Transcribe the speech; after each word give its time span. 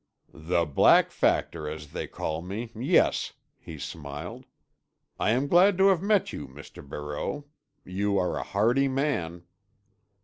"The 0.33 0.65
Black 0.65 1.11
Factor, 1.11 1.69
as 1.69 1.91
they 1.91 2.07
call 2.07 2.41
me—yes," 2.41 3.33
he 3.59 3.77
smiled. 3.77 4.47
"I 5.19 5.29
am 5.29 5.45
glad 5.45 5.77
to 5.77 5.89
have 5.89 6.01
met 6.01 6.33
you, 6.33 6.47
Mr. 6.47 6.81
Barreau. 6.83 7.45
You 7.85 8.17
are 8.17 8.39
a 8.39 8.43
hardy 8.43 8.87
man." 8.87 9.43